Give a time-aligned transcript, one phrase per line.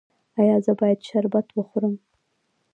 [0.39, 1.95] ایا زه باید شربت وخورم؟